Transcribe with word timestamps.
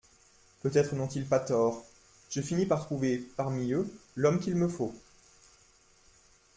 Peut-être 0.63 0.95
n'ont-ils 0.95 1.27
pas 1.27 1.39
tort… 1.39 1.85
Je 2.31 2.41
finis 2.41 2.65
par 2.65 2.85
trouver, 2.87 3.19
parmi 3.37 3.71
eux, 3.73 3.87
l'homme 4.15 4.39
qu'il 4.39 4.55
me 4.55 4.67
faut. 4.67 4.95